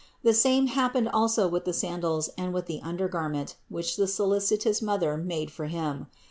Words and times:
The 0.23 0.33
same 0.33 0.65
happened 0.65 1.09
also 1.09 1.47
with 1.47 1.65
the 1.65 1.73
sandals 1.73 2.31
and 2.35 2.55
with 2.55 2.65
the 2.65 2.81
undergarment, 2.81 3.55
which 3.69 3.97
the 3.97 4.07
solicitous 4.07 4.81
Mother 4.81 5.15
made 5.15 5.51
for 5.51 5.67
Him. 5.67 6.07